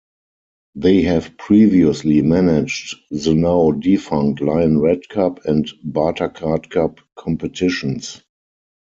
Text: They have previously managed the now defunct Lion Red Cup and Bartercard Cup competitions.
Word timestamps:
They 0.73 1.03
have 1.03 1.37
previously 1.37 2.23
managed 2.23 2.95
the 3.11 3.35
now 3.35 3.69
defunct 3.69 4.41
Lion 4.41 4.79
Red 4.79 5.07
Cup 5.09 5.45
and 5.45 5.69
Bartercard 5.85 6.71
Cup 6.71 6.97
competitions. 7.15 8.19